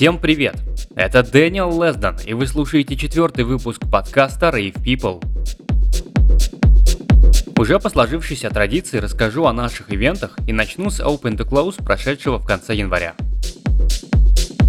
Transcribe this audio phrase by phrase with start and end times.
[0.00, 0.56] Всем привет!
[0.96, 5.22] Это Дэниел Лесдон, и вы слушаете четвертый выпуск подкаста Rave People.
[7.58, 12.38] Уже по сложившейся традиции расскажу о наших ивентах и начну с Open to Close, прошедшего
[12.38, 13.14] в конце января.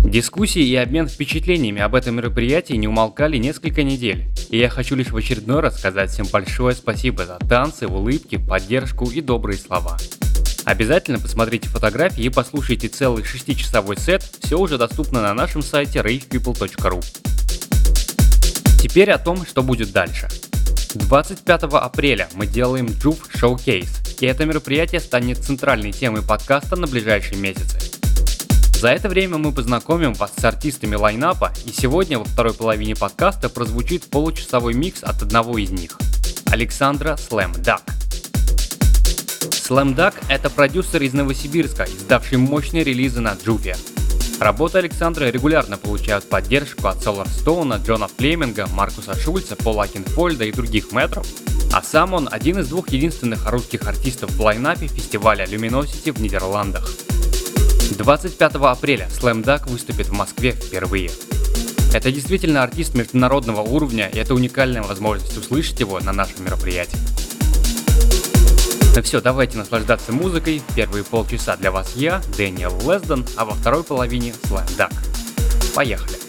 [0.03, 5.11] Дискуссии и обмен впечатлениями об этом мероприятии не умолкали несколько недель, и я хочу лишь
[5.11, 9.97] в очередной раз сказать всем большое спасибо за танцы, улыбки, поддержку и добрые слова.
[10.65, 17.03] Обязательно посмотрите фотографии и послушайте целый шестичасовой сет, все уже доступно на нашем сайте ravepeople.ru.
[18.81, 20.27] Теперь о том, что будет дальше.
[20.93, 27.39] 25 апреля мы делаем Juve Showcase, и это мероприятие станет центральной темой подкаста на ближайшие
[27.39, 27.79] месяцы.
[28.81, 33.47] За это время мы познакомим вас с артистами лайнапа, и сегодня во второй половине подкаста
[33.47, 35.97] прозвучит получасовой микс от одного из них–
[36.51, 38.00] Александра Слэм Дак.
[39.71, 43.77] Slam Duck– это продюсер из Новосибирска, издавший мощные релизы на Джуфе.
[44.41, 50.51] Работы Александра регулярно получают поддержку от Solar Stone, Джона Флеминга, Маркуса Шульца, Пола Кинфольда и
[50.51, 51.25] других метров.
[51.71, 56.91] А сам он один из двух единственных русских артистов в лайнапе фестиваля Luminosity в Нидерландах.
[57.97, 61.11] 25 апреля Slam Duck выступит в Москве впервые.
[61.93, 66.99] Это действительно артист международного уровня, и это уникальная возможность услышать его на нашем мероприятии.
[68.93, 70.61] Ну все, давайте наслаждаться музыкой.
[70.75, 74.91] Первые полчаса для вас я, Дэниел Лесдон, а во второй половине Слайм Дак.
[75.73, 76.20] Поехали!